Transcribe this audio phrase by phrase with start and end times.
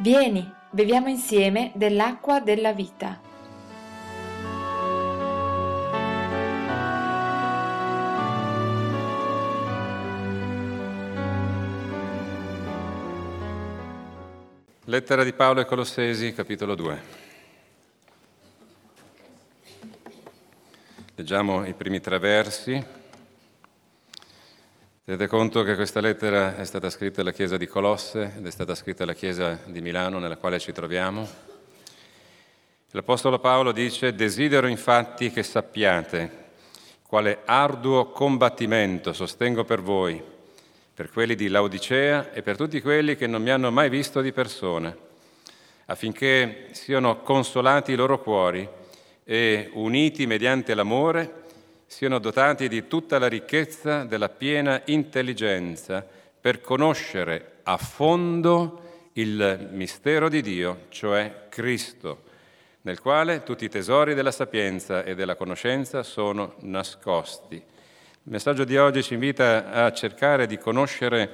[0.00, 3.18] Vieni, beviamo insieme dell'acqua della vita.
[14.84, 17.02] Lettera di Paolo ai Colossesi, capitolo 2.
[21.16, 22.97] Leggiamo i primi tre versi.
[25.08, 28.74] Tenete conto che questa lettera è stata scritta alla chiesa di Colosse ed è stata
[28.74, 31.26] scritta alla chiesa di Milano nella quale ci troviamo.
[32.90, 36.30] L'Apostolo Paolo dice, desidero infatti che sappiate
[37.00, 40.22] quale arduo combattimento sostengo per voi
[40.92, 44.32] per quelli di Laodicea e per tutti quelli che non mi hanno mai visto di
[44.32, 44.94] persona,
[45.86, 48.68] affinché siano consolati i loro cuori
[49.24, 51.46] e, uniti mediante l'amore,
[51.90, 56.06] siano dotati di tutta la ricchezza della piena intelligenza
[56.38, 62.24] per conoscere a fondo il mistero di Dio, cioè Cristo,
[62.82, 67.56] nel quale tutti i tesori della sapienza e della conoscenza sono nascosti.
[67.56, 67.62] Il
[68.34, 71.30] messaggio di oggi ci invita a cercare di conoscere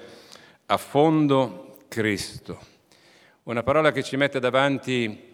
[0.67, 2.61] a fondo Cristo,
[3.43, 5.33] una parola che ci mette davanti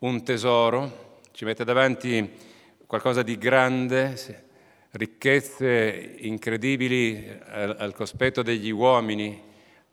[0.00, 4.44] un tesoro, ci mette davanti qualcosa di grande,
[4.96, 9.42] ricchezze incredibili al, cospetto degli uomini,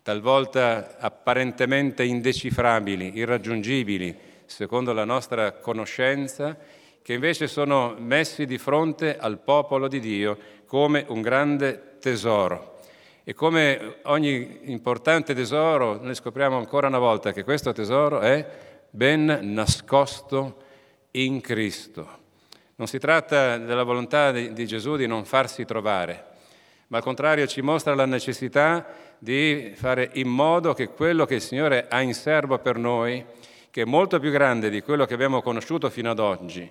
[0.02, 4.16] talvolta apparentemente indecifrabili, irraggiungibili
[4.46, 6.58] secondo la nostra conoscenza,
[7.02, 12.80] che invece sono messi di fronte al popolo di Dio come un grande tesoro.
[13.26, 18.46] E come ogni importante tesoro, noi scopriamo ancora una volta che questo tesoro è
[18.90, 20.62] ben nascosto
[21.12, 22.23] in Cristo.
[22.84, 26.26] Non si tratta della volontà di Gesù di non farsi trovare,
[26.88, 28.86] ma al contrario ci mostra la necessità
[29.20, 33.24] di fare in modo che quello che il Signore ha in serbo per noi,
[33.72, 36.70] che è molto più grande di quello che abbiamo conosciuto fino ad oggi,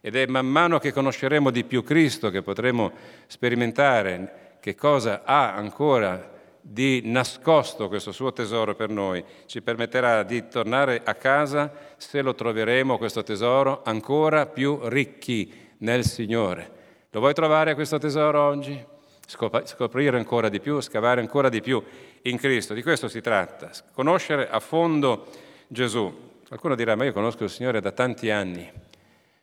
[0.00, 2.90] ed è man mano che conosceremo di più Cristo che potremo
[3.26, 10.48] sperimentare che cosa ha ancora di nascosto questo suo tesoro per noi, ci permetterà di
[10.48, 16.78] tornare a casa se lo troveremo questo tesoro ancora più ricchi nel Signore.
[17.10, 18.84] Lo vuoi trovare questo tesoro oggi?
[19.26, 21.82] Scoprire ancora di più, scavare ancora di più
[22.22, 22.74] in Cristo.
[22.74, 25.26] Di questo si tratta, conoscere a fondo
[25.68, 26.28] Gesù.
[26.46, 28.68] Qualcuno dirà, ma io conosco il Signore da tanti anni.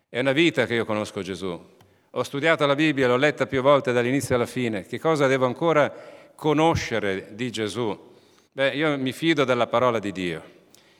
[0.09, 1.75] È una vita che io conosco Gesù.
[2.11, 4.85] Ho studiato la Bibbia, l'ho letta più volte dall'inizio alla fine.
[4.85, 5.93] Che cosa devo ancora
[6.37, 7.97] conoscere di Gesù?
[8.51, 10.43] Beh, io mi fido della parola di Dio,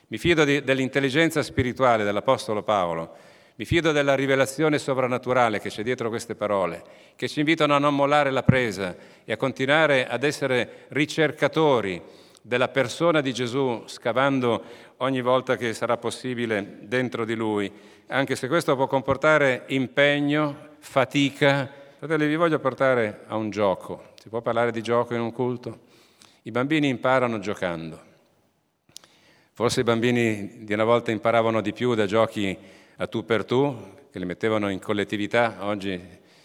[0.08, 3.14] mi fido di, dell'intelligenza spirituale dell'Apostolo Paolo,
[3.54, 6.82] mi fido della rivelazione sovrannaturale che c'è dietro queste parole,
[7.14, 12.02] che ci invitano a non mollare la presa e a continuare ad essere ricercatori
[12.42, 14.62] della persona di Gesù, scavando
[14.98, 17.70] ogni volta che sarà possibile dentro di lui,
[18.08, 21.70] anche se questo può comportare impegno, fatica.
[21.98, 24.14] Fratelli, vi voglio portare a un gioco.
[24.28, 25.78] Si può parlare di gioco in un culto?
[26.42, 27.98] I bambini imparano giocando.
[29.54, 32.54] Forse i bambini di una volta imparavano di più da giochi
[32.96, 33.74] a tu per tu,
[34.12, 35.98] che li mettevano in collettività, oggi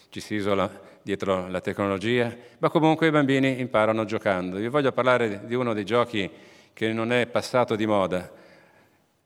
[0.08, 4.56] ci si isola dietro la tecnologia, ma comunque i bambini imparano giocando.
[4.56, 6.30] Vi voglio parlare di uno dei giochi
[6.72, 8.32] che non è passato di moda.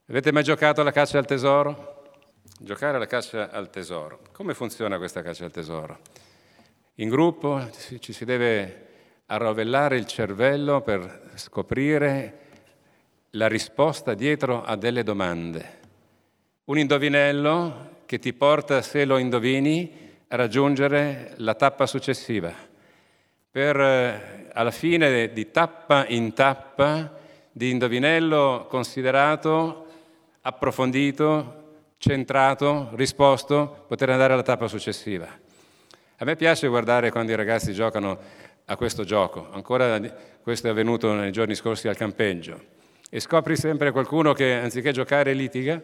[0.09, 2.09] Avete mai giocato alla caccia al tesoro?
[2.59, 4.19] Giocare alla caccia al tesoro.
[4.33, 6.27] Come funziona questa caccia al tesoro?
[6.99, 7.65] In gruppo
[7.99, 8.87] ci si deve
[9.27, 12.39] arrovellare il cervello per scoprire
[13.31, 15.77] la risposta dietro a delle domande.
[16.65, 19.89] Un indovinello che ti porta, se lo indovini,
[20.27, 22.51] raggiungere la tappa successiva,
[23.49, 27.17] per eh, alla fine di tappa in tappa,
[27.49, 29.85] di indovinello considerato,
[30.41, 35.47] approfondito, centrato, risposto, poter andare alla tappa successiva.
[36.21, 38.19] A me piace guardare quando i ragazzi giocano
[38.65, 39.97] a questo gioco, ancora
[40.41, 42.61] questo è avvenuto nei giorni scorsi al campeggio,
[43.09, 45.81] e scopri sempre qualcuno che anziché giocare litiga,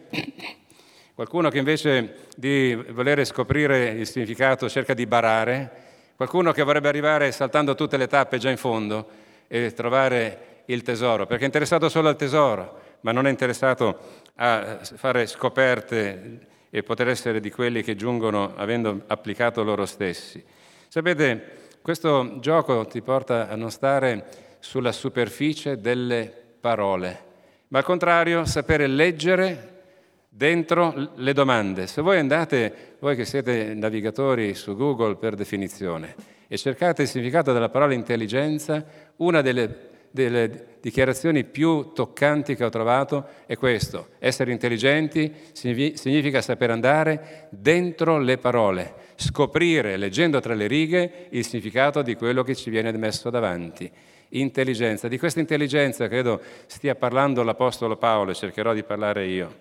[1.14, 5.70] qualcuno che invece di volere scoprire il significato cerca di barare,
[6.16, 9.08] qualcuno che vorrebbe arrivare saltando tutte le tappe già in fondo
[9.48, 13.98] e trovare il tesoro, perché è interessato solo al tesoro, ma non è interessato
[14.34, 20.44] a fare scoperte e poter essere di quelli che giungono avendo applicato loro stessi.
[20.88, 21.42] Sapete,
[21.80, 24.26] questo gioco ti porta a non stare
[24.58, 26.30] sulla superficie delle
[26.60, 27.20] parole,
[27.68, 29.84] ma al contrario sapere leggere
[30.28, 31.86] dentro le domande.
[31.86, 36.14] Se voi andate, voi che siete navigatori su Google per definizione,
[36.46, 38.84] e cercate il significato della parola intelligenza,
[39.16, 44.08] una delle delle dichiarazioni più toccanti che ho trovato è questo.
[44.18, 52.02] Essere intelligenti significa saper andare dentro le parole, scoprire, leggendo tra le righe, il significato
[52.02, 53.90] di quello che ci viene messo davanti.
[54.30, 55.08] Intelligenza.
[55.08, 59.54] Di questa intelligenza credo stia parlando l'Apostolo Paolo e cercherò di parlare io.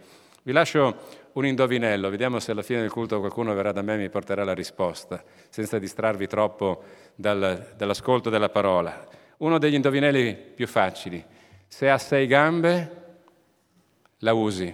[0.44, 3.98] Vi lascio un indovinello, vediamo se alla fine del culto qualcuno verrà da me e
[3.98, 6.84] mi porterà la risposta, senza distrarvi troppo
[7.16, 9.24] dal, dall'ascolto della parola.
[9.38, 11.24] Uno degli indovinelli più facili.
[11.68, 13.04] Se ha sei gambe,
[14.20, 14.74] la usi.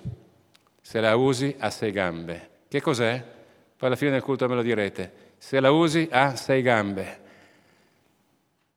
[0.82, 2.50] Se la usi, ha sei gambe.
[2.68, 3.24] Che cos'è?
[3.78, 5.30] Poi alla fine del culto me lo direte.
[5.38, 7.20] Se la usi, ha sei gambe.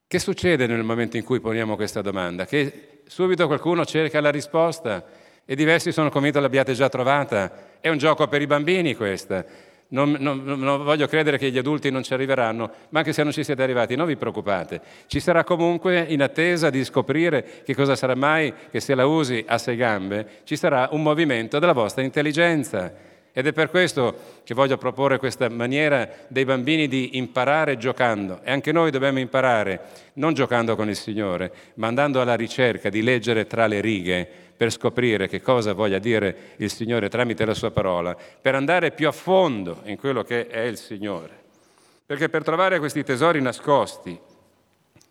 [0.07, 2.47] Che succede nel momento in cui poniamo questa domanda?
[2.47, 5.05] Che subito qualcuno cerca la risposta
[5.45, 7.79] e diversi sono convinto l'abbiate già trovata.
[7.81, 9.45] È un gioco per i bambini questa.
[9.89, 13.33] Non, non, non, voglio credere che gli adulti non ci arriveranno, ma anche se non
[13.33, 14.81] ci siete arrivati, non vi preoccupate.
[15.07, 19.45] Ci sarà comunque, in attesa di scoprire che cosa sarà mai che se la usi
[19.47, 23.13] a sei gambe, ci sarà un movimento della vostra intelligenza.
[23.37, 28.41] Ed è per questo che voglio proporre questa maniera dei bambini di imparare giocando.
[28.45, 29.81] E anche noi dobbiamo imparare,
[30.15, 34.29] non giocando con il Signore, ma andando alla ricerca di leggere tra le righe
[34.64, 39.06] per scoprire che cosa voglia dire il Signore tramite la sua parola, per andare più
[39.06, 41.43] a fondo in quello che è il Signore.
[42.06, 44.19] Perché per trovare questi tesori nascosti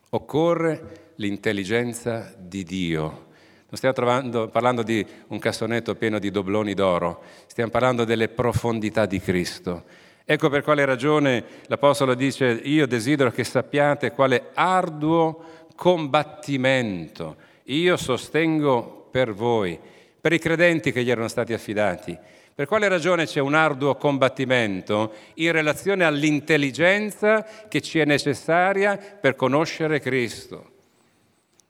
[0.09, 3.01] occorre l'intelligenza di Dio.
[3.03, 9.05] Non stiamo trovando, parlando di un cassonetto pieno di dobloni d'oro, stiamo parlando delle profondità
[9.05, 9.83] di Cristo.
[10.25, 17.35] Ecco per quale ragione l'Apostolo dice io desidero che sappiate quale arduo combattimento
[17.65, 19.80] io sostengo per voi,
[20.19, 22.18] per i credenti che gli erano stati affidati.
[22.56, 29.36] Per quale ragione c'è un arduo combattimento in relazione all'intelligenza che ci è necessaria per
[29.36, 30.71] conoscere Cristo?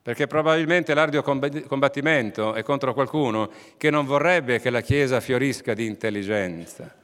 [0.02, 5.86] Perché probabilmente l'arduo combattimento è contro qualcuno che non vorrebbe che la Chiesa fiorisca di
[5.86, 6.96] intelligenza,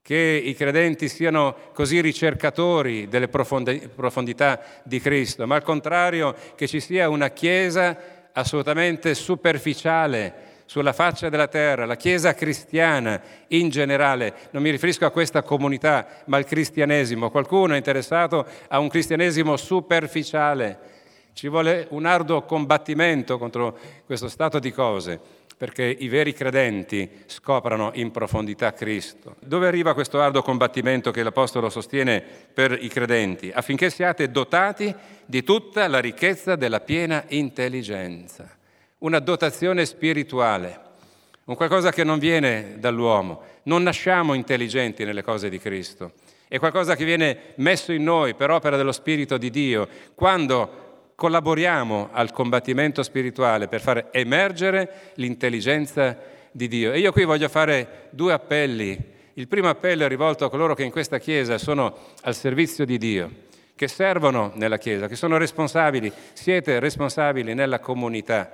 [0.00, 6.80] che i credenti siano così ricercatori delle profondità di Cristo, ma al contrario che ci
[6.80, 14.62] sia una Chiesa assolutamente superficiale sulla faccia della terra, la Chiesa cristiana in generale, non
[14.62, 17.30] mi riferisco a questa comunità, ma al cristianesimo.
[17.30, 20.78] Qualcuno è interessato a un cristianesimo superficiale.
[21.32, 27.90] Ci vuole un arduo combattimento contro questo stato di cose perché i veri credenti scoprano
[27.92, 29.36] in profondità Cristo.
[29.40, 32.24] Dove arriva questo arduo combattimento che l'Apostolo sostiene
[32.54, 33.50] per i credenti?
[33.52, 34.94] Affinché siate dotati
[35.26, 38.48] di tutta la ricchezza della piena intelligenza,
[39.00, 40.80] una dotazione spirituale,
[41.44, 43.42] un qualcosa che non viene dall'uomo.
[43.64, 46.12] Non nasciamo intelligenti nelle cose di Cristo,
[46.48, 50.89] è qualcosa che viene messo in noi per opera dello Spirito di Dio, quando
[51.20, 56.16] collaboriamo al combattimento spirituale per far emergere l'intelligenza
[56.50, 56.92] di Dio.
[56.92, 58.98] E io qui voglio fare due appelli.
[59.34, 62.96] Il primo appello è rivolto a coloro che in questa Chiesa sono al servizio di
[62.96, 63.30] Dio,
[63.76, 68.50] che servono nella Chiesa, che sono responsabili, siete responsabili nella comunità.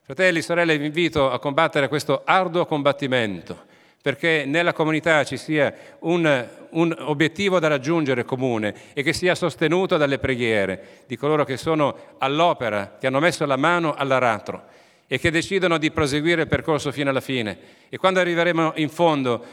[0.00, 3.74] Fratelli, sorelle, vi invito a combattere questo arduo combattimento
[4.06, 9.96] perché nella comunità ci sia un, un, obiettivo da raggiungere comune e che sia sostenuto
[9.96, 14.62] dalle preghiere di coloro che sono all'opera, che hanno messo la mano all'aratro
[15.08, 17.58] e che decidono di proseguire il percorso fino alla fine.
[17.88, 19.44] E quando arriveremo in fondo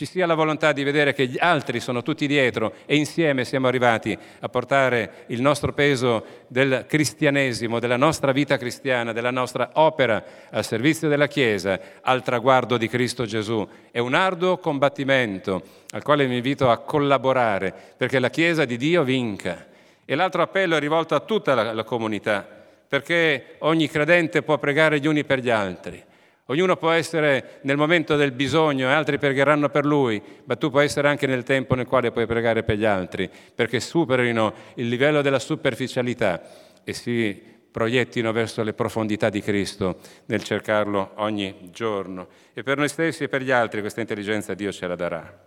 [0.00, 3.66] ci sia la volontà di vedere che gli altri sono tutti dietro e insieme siamo
[3.66, 10.24] arrivati a portare il nostro peso del cristianesimo, della nostra vita cristiana, della nostra opera
[10.48, 13.68] al servizio della Chiesa, al traguardo di Cristo Gesù.
[13.90, 19.02] È un arduo combattimento al quale vi invito a collaborare perché la Chiesa di Dio
[19.02, 19.66] vinca.
[20.06, 22.48] E l'altro appello è rivolto a tutta la, la comunità,
[22.88, 26.08] perché ogni credente può pregare gli uni per gli altri.
[26.50, 30.84] Ognuno può essere nel momento del bisogno e altri pregheranno per lui, ma tu puoi
[30.84, 35.22] essere anche nel tempo nel quale puoi pregare per gli altri, perché superino il livello
[35.22, 36.42] della superficialità
[36.82, 37.40] e si
[37.70, 42.26] proiettino verso le profondità di Cristo nel cercarlo ogni giorno.
[42.52, 45.38] E per noi stessi e per gli altri questa intelligenza Dio ce la darà.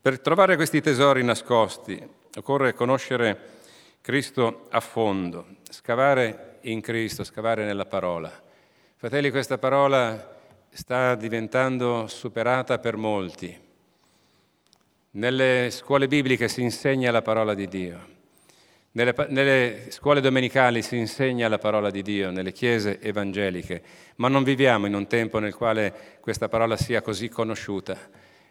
[0.00, 2.02] Per trovare questi tesori nascosti
[2.36, 3.38] occorre conoscere
[4.00, 8.46] Cristo a fondo, scavare in Cristo, scavare nella parola.
[9.00, 10.36] Fratelli, questa parola
[10.70, 13.56] sta diventando superata per molti.
[15.10, 18.00] Nelle scuole bibliche si insegna la parola di Dio,
[18.90, 23.82] nelle, nelle, scuole domenicali si insegna la parola di Dio, nelle chiese evangeliche,
[24.16, 27.96] ma non viviamo in un tempo nel quale questa parola sia così conosciuta.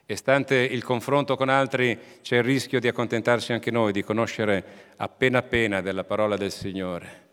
[0.05, 4.63] E stante il confronto con altri c'è il rischio di accontentarci anche noi, di conoscere
[4.95, 7.26] appena appena della parola del Signore.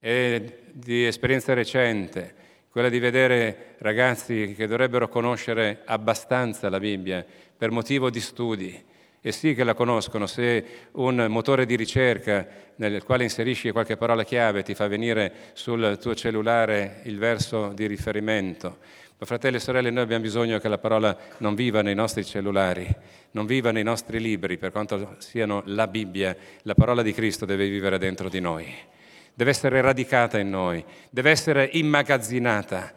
[0.00, 2.34] E di esperienza recente,
[2.70, 7.24] quella di vedere ragazzi che dovrebbero conoscere abbastanza la Bibbia
[7.56, 8.84] per motivo di studi,
[9.20, 14.24] e sì che la conoscono, se un motore di ricerca nel quale inserisci qualche parola
[14.24, 18.78] chiave ti fa venire sul tuo cellulare il verso di riferimento.
[19.18, 22.88] Ma fratelli e sorelle, noi abbiamo bisogno che la parola non viva nei nostri cellulari,
[23.32, 27.68] non viva nei nostri libri, per quanto siano la Bibbia, la parola di Cristo deve
[27.68, 28.74] vivere dentro di noi,
[29.40, 32.92] deve essere radicata in noi, deve essere immagazzinata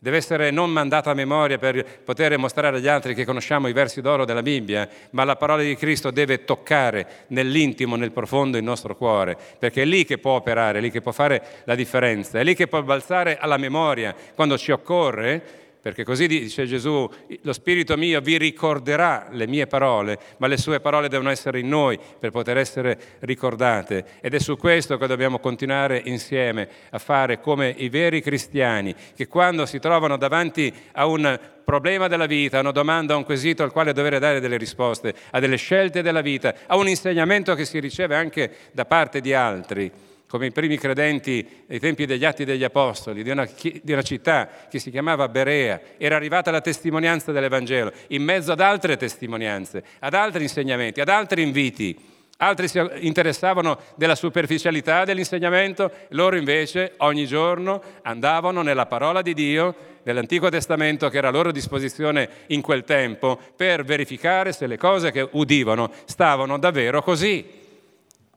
[0.00, 4.02] deve essere non mandata a memoria per poter mostrare agli altri che conosciamo i versi
[4.02, 8.96] d'oro della Bibbia, ma la parola di Cristo deve toccare nell'intimo, nel profondo il nostro
[8.96, 12.44] cuore, perché è lì che può operare, è lì che può fare la differenza, è
[12.44, 17.06] lì che può balzare alla memoria quando ci occorre perché così dice Gesù,
[17.42, 21.68] lo Spirito mio vi ricorderà le mie parole, ma le sue parole devono essere in
[21.68, 24.02] noi per poter essere ricordate.
[24.22, 29.28] Ed è su questo che dobbiamo continuare insieme a fare come i veri cristiani, che
[29.28, 33.62] quando si trovano davanti a un problema della vita, a una domanda, a un quesito
[33.62, 37.66] al quale dover dare delle risposte, a delle scelte della vita, a un insegnamento che
[37.66, 39.92] si riceve anche da parte di altri,
[40.34, 44.48] come i primi credenti ai tempi degli Atti degli Apostoli, di una, di una, città
[44.68, 50.12] che si chiamava Berea, era arrivata la testimonianza dell'Evangelo, in mezzo ad altre testimonianze, ad
[50.12, 51.96] altri insegnamenti, ad altri inviti.
[52.38, 59.72] Altri si interessavano della superficialità dell'insegnamento, loro invece ogni giorno andavano nella parola di Dio,
[60.02, 65.12] nell'Antico Testamento che era a loro disposizione in quel tempo, per verificare se le cose
[65.12, 67.62] che udivano stavano davvero così.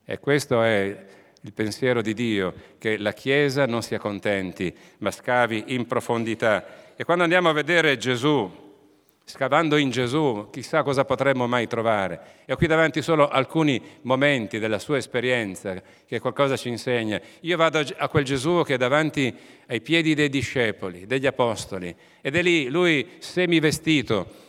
[0.05, 5.65] E questo è il pensiero di Dio, che la Chiesa non si accontenti, ma scavi
[5.67, 6.95] in profondità.
[6.95, 8.65] E quando andiamo a vedere Gesù,
[9.23, 12.43] scavando in Gesù, chissà cosa potremmo mai trovare.
[12.45, 17.19] E ho qui davanti solo alcuni momenti della sua esperienza che qualcosa ci insegna.
[17.41, 19.35] Io vado a quel Gesù che è davanti
[19.67, 24.45] ai piedi dei discepoli, degli apostoli, ed è lì lui semivestito,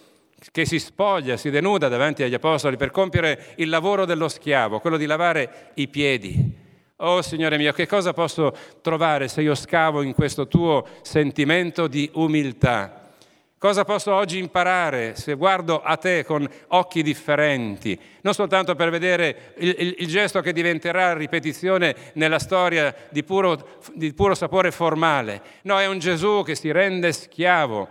[0.52, 4.96] che si spoglia, si denuda davanti agli apostoli per compiere il lavoro dello schiavo, quello
[4.96, 6.66] di lavare i piedi.
[7.00, 8.52] Oh Signore mio, che cosa posso
[8.82, 13.12] trovare se io scavo in questo tuo sentimento di umiltà?
[13.56, 17.96] Cosa posso oggi imparare se guardo a te con occhi differenti?
[18.22, 23.78] Non soltanto per vedere il, il, il gesto che diventerà ripetizione nella storia di puro,
[23.94, 25.40] di puro sapore formale.
[25.62, 27.88] No, è un Gesù che si rende schiavo,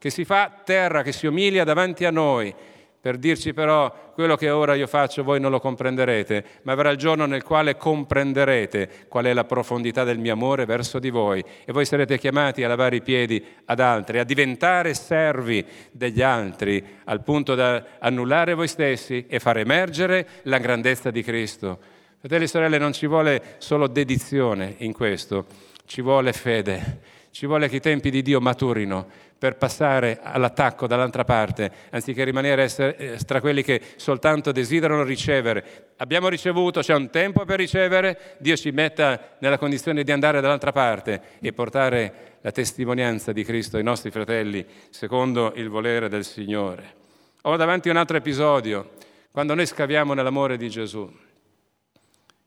[0.00, 2.52] che si fa terra, che si umilia davanti a noi
[3.00, 6.96] per dirci però quello che ora io faccio voi non lo comprenderete, ma verrà il
[6.96, 11.72] giorno nel quale comprenderete qual è la profondità del mio amore verso di voi e
[11.72, 17.22] voi sarete chiamati a lavare i piedi ad altri, a diventare servi degli altri, al
[17.22, 21.78] punto da annullare voi stessi e far emergere la grandezza di Cristo.
[22.18, 25.46] Fratelli e sorelle, non ci vuole solo dedizione in questo,
[25.86, 27.00] ci vuole fede,
[27.30, 29.06] ci vuole che i tempi di Dio maturino
[29.38, 35.92] per passare all'attacco dall'altra parte, anziché rimanere essere, eh, tra quelli che soltanto desiderano ricevere.
[35.98, 40.72] Abbiamo ricevuto, c'è un tempo per ricevere, Dio ci metta nella condizione di andare dall'altra
[40.72, 46.96] parte e portare la testimonianza di Cristo ai nostri fratelli secondo il volere del Signore.
[47.42, 48.90] Ho davanti un altro episodio,
[49.30, 51.08] quando noi scaviamo nell'amore di Gesù.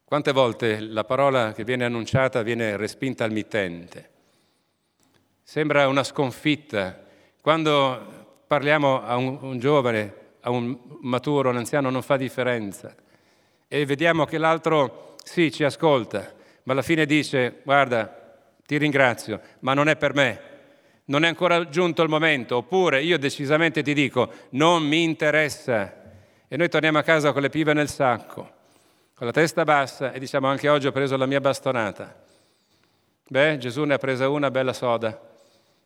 [0.04, 4.11] Quante volte la parola che viene annunciata viene respinta al mittente?
[5.52, 6.98] Sembra una sconfitta.
[7.42, 12.96] Quando parliamo a un, un giovane, a un maturo, un anziano, non fa differenza.
[13.68, 19.74] E vediamo che l'altro sì, ci ascolta, ma alla fine dice, guarda, ti ringrazio, ma
[19.74, 20.42] non è per me,
[21.08, 26.02] non è ancora giunto il momento, oppure io decisamente ti dico, non mi interessa.
[26.48, 28.52] E noi torniamo a casa con le pive nel sacco,
[29.14, 32.24] con la testa bassa e diciamo anche oggi ho preso la mia bastonata.
[33.28, 35.28] Beh, Gesù ne ha presa una bella soda.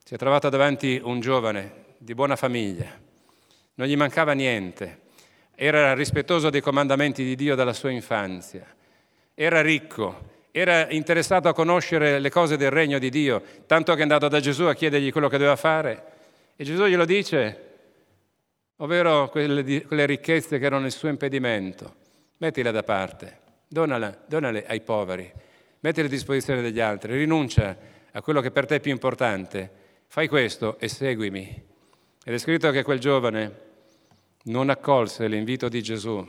[0.08, 2.86] Si è trovato davanti un giovane di buona famiglia,
[3.74, 5.00] non gli mancava niente,
[5.56, 8.68] era rispettoso dei comandamenti di Dio dalla sua infanzia,
[9.34, 14.02] era ricco, era interessato a conoscere le cose del regno di Dio, tanto che è
[14.04, 16.04] andato da Gesù a chiedergli quello che doveva fare.
[16.56, 17.62] E Gesù glielo dice,
[18.76, 21.96] ovvero quelle, quelle ricchezze che erano il suo impedimento,
[22.38, 25.34] mettile da parte, donale, donale ai poveri,
[25.80, 27.76] mettile a disposizione degli altri, rinuncia
[28.12, 31.64] a quello che per te è più importante fai questo e seguimi.
[32.24, 33.64] Ed è scritto che quel giovane
[34.46, 36.28] non accolse l'invito di Gesù,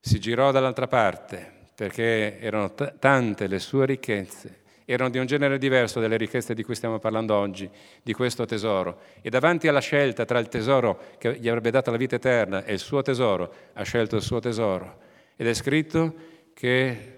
[0.00, 5.58] si girò dall'altra parte perché erano t- tante le sue ricchezze, erano di un genere
[5.58, 7.68] diverso delle ricchezze di cui stiamo parlando oggi,
[8.02, 9.00] di questo tesoro.
[9.22, 12.74] E davanti alla scelta tra il tesoro che gli avrebbe dato la vita eterna e
[12.74, 14.98] il suo tesoro, ha scelto il suo tesoro.
[15.36, 16.14] Ed è scritto
[16.52, 17.13] che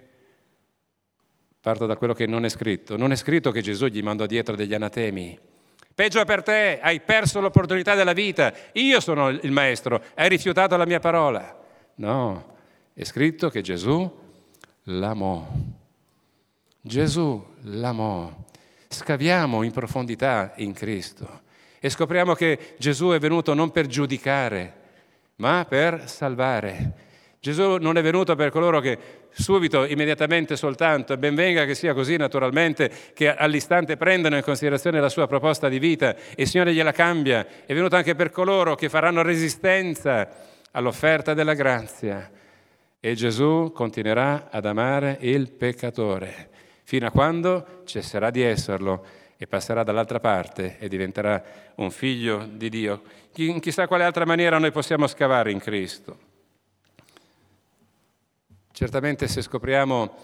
[1.67, 2.97] Parto da quello che non è scritto.
[2.97, 5.37] Non è scritto che Gesù gli mandò dietro degli anatemi.
[5.93, 8.55] Peggio per te, hai perso l'opportunità della vita.
[8.75, 11.61] Io sono il maestro, hai rifiutato la mia parola.
[11.97, 12.55] No,
[12.95, 14.09] è scritto che Gesù
[14.85, 15.45] l'amò.
[16.81, 18.33] Gesù l'amò.
[18.87, 21.41] Scaviamo in profondità in Cristo
[21.81, 24.75] e scopriamo che Gesù è venuto non per giudicare,
[25.39, 27.06] ma per salvare.
[27.41, 28.99] Gesù non è venuto per coloro che
[29.31, 35.01] subito, immediatamente soltanto, e ben venga che sia così naturalmente, che all'istante prendano in considerazione
[35.01, 38.75] la sua proposta di vita e il Signore gliela cambia, è venuto anche per coloro
[38.75, 40.29] che faranno resistenza
[40.73, 42.31] all'offerta della grazia.
[42.99, 46.49] E Gesù continuerà ad amare il peccatore
[46.83, 49.05] fino a quando cesserà di esserlo
[49.37, 51.43] e passerà dall'altra parte e diventerà
[51.77, 53.03] un figlio di Dio.
[53.37, 56.26] In chissà quale altra maniera noi possiamo scavare in Cristo.
[58.79, 60.15] Certamente se scopriamo,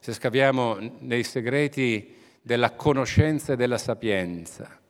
[0.00, 4.80] se scaviamo nei segreti della conoscenza e della sapienza,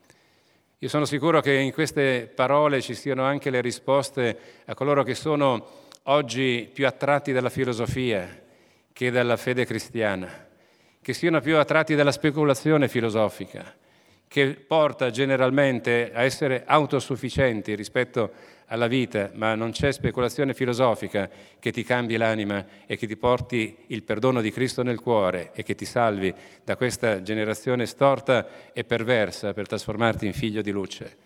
[0.78, 5.14] io sono sicuro che in queste parole ci siano anche le risposte a coloro che
[5.14, 5.66] sono
[6.04, 8.26] oggi più attratti dalla filosofia
[8.90, 10.48] che dalla fede cristiana,
[11.02, 13.76] che siano più attratti dalla speculazione filosofica,
[14.26, 18.32] che porta generalmente a essere autosufficienti rispetto
[18.70, 23.76] alla vita, ma non c'è speculazione filosofica che ti cambi l'anima e che ti porti
[23.88, 26.32] il perdono di Cristo nel cuore e che ti salvi
[26.64, 31.16] da questa generazione storta e perversa per trasformarti in figlio di luce.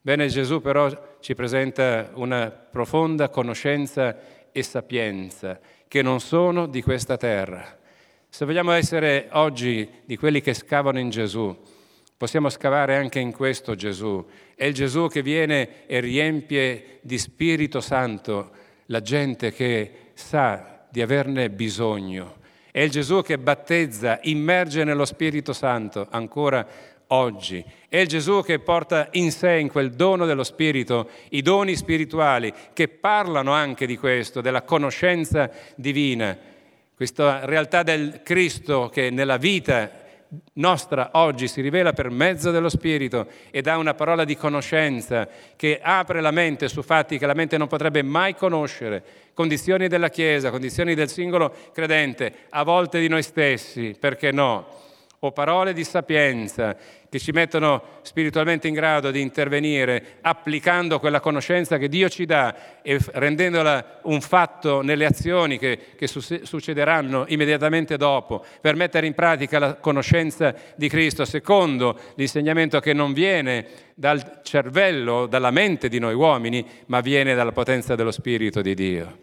[0.00, 4.16] Bene, Gesù però ci presenta una profonda conoscenza
[4.52, 5.58] e sapienza
[5.88, 7.76] che non sono di questa terra.
[8.28, 11.56] Se vogliamo essere oggi di quelli che scavano in Gesù,
[12.24, 14.24] Possiamo scavare anche in questo Gesù.
[14.54, 18.50] È il Gesù che viene e riempie di Spirito Santo
[18.86, 22.36] la gente che sa di averne bisogno.
[22.70, 26.66] È il Gesù che battezza, immerge nello Spirito Santo ancora
[27.08, 27.62] oggi.
[27.90, 32.50] È il Gesù che porta in sé, in quel dono dello Spirito, i doni spirituali
[32.72, 36.34] che parlano anche di questo, della conoscenza divina,
[36.96, 40.03] questa realtà del Cristo che nella vita
[40.54, 45.80] nostra oggi si rivela per mezzo dello Spirito e dà una parola di conoscenza che
[45.82, 49.02] apre la mente su fatti che la mente non potrebbe mai conoscere,
[49.34, 54.66] condizioni della Chiesa, condizioni del singolo credente, a volte di noi stessi, perché no?
[55.26, 56.76] O parole di sapienza
[57.08, 62.82] che ci mettono spiritualmente in grado di intervenire applicando quella conoscenza che Dio ci dà
[62.82, 69.58] e rendendola un fatto nelle azioni che, che succederanno immediatamente dopo, per mettere in pratica
[69.58, 76.14] la conoscenza di Cristo secondo l'insegnamento che non viene dal cervello, dalla mente di noi
[76.14, 79.18] uomini, ma viene dalla potenza dello Spirito di Dio.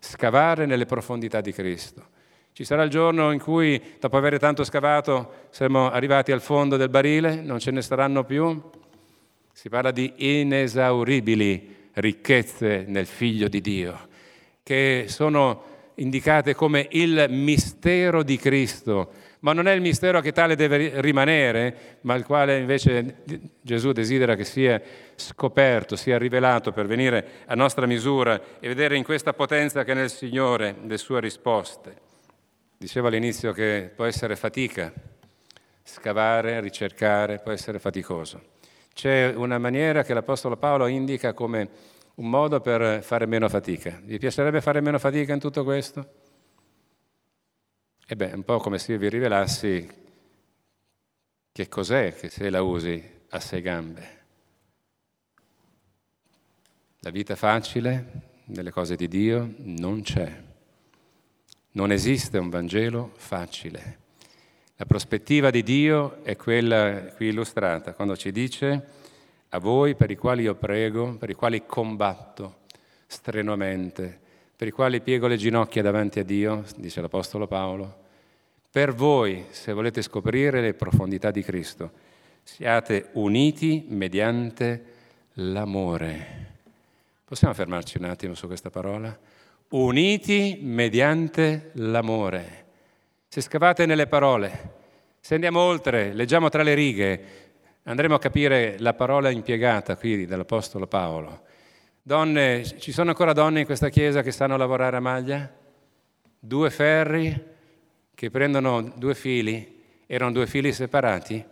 [0.00, 2.11] Scavare nelle profondità di Cristo.
[2.54, 6.90] Ci sarà il giorno in cui, dopo aver tanto scavato, saremo arrivati al fondo del
[6.90, 8.60] barile, non ce ne saranno più.
[9.50, 14.08] Si parla di inesauribili ricchezze nel Figlio di Dio,
[14.62, 15.62] che sono
[15.94, 21.98] indicate come il mistero di Cristo, ma non è il mistero che tale deve rimanere,
[22.02, 23.22] ma il quale invece
[23.62, 24.78] Gesù desidera che sia
[25.14, 29.94] scoperto, sia rivelato per venire a nostra misura e vedere in questa potenza che è
[29.94, 32.10] nel Signore le sue risposte.
[32.82, 34.92] Dicevo all'inizio che può essere fatica,
[35.84, 38.54] scavare, ricercare, può essere faticoso.
[38.92, 41.68] C'è una maniera che l'Apostolo Paolo indica come
[42.16, 44.00] un modo per fare meno fatica.
[44.02, 46.12] Vi piacerebbe fare meno fatica in tutto questo?
[48.04, 49.88] E beh, è un po' come se io vi rivelassi
[51.52, 54.24] che cos'è che se la usi a sei gambe.
[56.98, 60.50] La vita facile nelle cose di Dio non c'è.
[61.74, 63.98] Non esiste un Vangelo facile.
[64.76, 68.84] La prospettiva di Dio è quella qui illustrata, quando ci dice
[69.48, 72.60] a voi per i quali io prego, per i quali combatto
[73.06, 74.18] strenuamente,
[74.54, 78.00] per i quali piego le ginocchia davanti a Dio, dice l'Apostolo Paolo,
[78.70, 81.90] per voi, se volete scoprire le profondità di Cristo,
[82.42, 84.84] siate uniti mediante
[85.34, 86.50] l'amore.
[87.24, 89.16] Possiamo fermarci un attimo su questa parola?
[89.72, 92.64] Uniti mediante l'amore.
[93.28, 94.80] Se scavate nelle parole,
[95.20, 97.24] se andiamo oltre, leggiamo tra le righe,
[97.84, 101.42] andremo a capire la parola impiegata qui dall'Apostolo Paolo.
[102.02, 105.50] Donne, ci sono ancora donne in questa chiesa che sanno lavorare a maglia?
[106.38, 107.50] Due ferri
[108.14, 111.42] che prendono due fili, erano due fili separati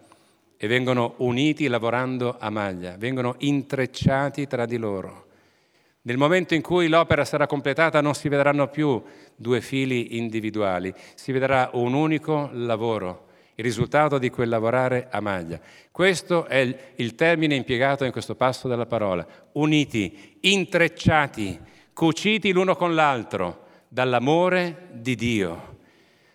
[0.59, 5.29] e vengono uniti lavorando a maglia, vengono intrecciati tra di loro.
[6.03, 9.03] Nel momento in cui l'opera sarà completata non si vedranno più
[9.37, 15.61] due fili individuali, si vedrà un unico lavoro, il risultato di quel lavorare a maglia.
[15.91, 21.61] Questo è il termine impiegato in questo passo della parola, uniti, intrecciati,
[21.93, 25.80] cuciti l'uno con l'altro dall'amore di Dio.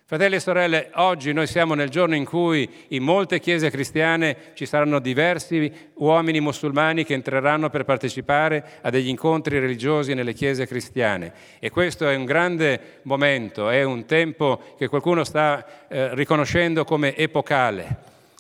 [0.08, 4.68] Fratelli e sorelle, oggi noi siamo nel giorno in cui in molte chiese cristiane ci
[4.68, 11.34] saranno diversi uomini musulmani che entreranno per partecipare a degli incontri religiosi nelle chiese cristiane
[11.58, 17.16] e questo è un grande momento, è un tempo che qualcuno sta eh, riconoscendo come
[17.16, 17.98] epocale.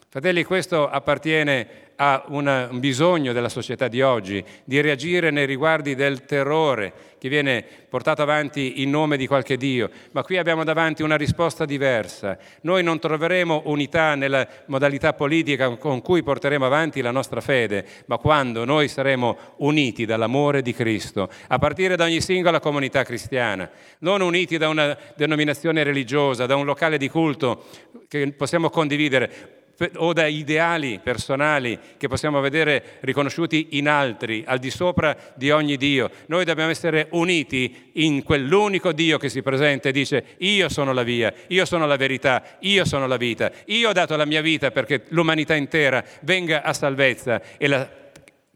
[0.08, 6.26] Fratelli, questo appartiene ha un bisogno della società di oggi di reagire nei riguardi del
[6.26, 11.16] terrore che viene portato avanti in nome di qualche Dio, ma qui abbiamo davanti una
[11.16, 12.38] risposta diversa.
[12.62, 18.18] Noi non troveremo unità nella modalità politica con cui porteremo avanti la nostra fede, ma
[18.18, 24.22] quando noi saremo uniti dall'amore di Cristo, a partire da ogni singola comunità cristiana, non
[24.22, 27.66] uniti da una denominazione religiosa, da un locale di culto
[28.08, 29.64] che possiamo condividere,
[29.98, 35.78] o da ideali personali che possiamo vedere riconosciuti in altri, al di sopra di ogni
[35.78, 36.10] Dio.
[36.28, 41.04] Noi dobbiamo essere uniti in quell'unico Dio che si presenta e dice io sono la
[41.04, 44.72] via, io sono la verità, io sono la vita, io ho dato la mia vita
[44.72, 47.90] perché l'umanità intera venga a salvezza e la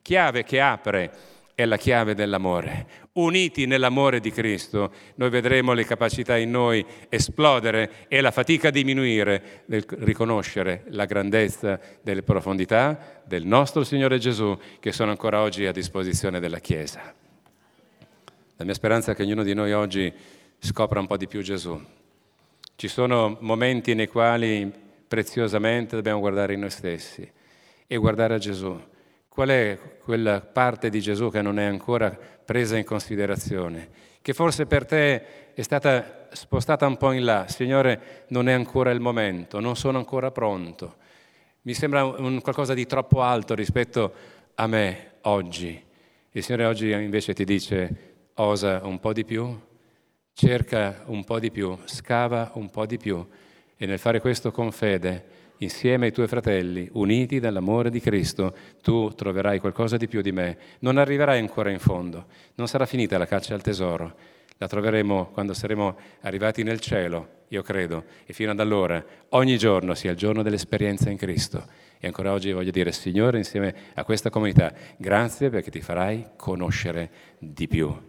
[0.01, 1.11] chiave che apre
[1.59, 2.87] è la chiave dell'amore.
[3.15, 9.63] Uniti nell'amore di Cristo, noi vedremo le capacità in noi esplodere e la fatica diminuire
[9.65, 15.73] nel riconoscere la grandezza delle profondità del nostro Signore Gesù che sono ancora oggi a
[15.73, 17.13] disposizione della Chiesa.
[18.55, 20.13] La mia speranza è che ognuno di noi oggi
[20.59, 21.77] scopra un po' di più Gesù.
[22.77, 24.71] Ci sono momenti nei quali
[25.05, 27.29] preziosamente dobbiamo guardare in noi stessi
[27.85, 28.81] e guardare a Gesù
[29.39, 33.87] Qual è quella parte di Gesù che non è ancora presa in considerazione?
[34.21, 37.47] Che forse per te è stata spostata un po' in là.
[37.47, 40.97] Signore, non è ancora il momento, non sono ancora pronto.
[41.61, 44.13] Mi sembra un qualcosa di troppo alto rispetto
[44.55, 45.81] a me oggi.
[46.31, 49.57] Il Signore oggi invece ti dice, osa un po' di più,
[50.33, 53.25] cerca un po' di più, scava un po' di più
[53.77, 59.13] e nel fare questo con fede insieme ai tuoi fratelli, uniti dall'amore di Cristo, tu
[59.13, 60.57] troverai qualcosa di più di me.
[60.79, 64.15] Non arriverai ancora in fondo, non sarà finita la caccia al tesoro.
[64.57, 69.93] La troveremo quando saremo arrivati nel cielo, io credo, e fino ad allora ogni giorno
[69.93, 71.65] sia il giorno dell'esperienza in Cristo.
[71.97, 77.09] E ancora oggi voglio dire, Signore, insieme a questa comunità, grazie perché ti farai conoscere
[77.37, 78.08] di più.